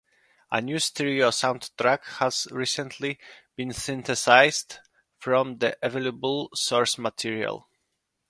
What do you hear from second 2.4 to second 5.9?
recently been synthesized from the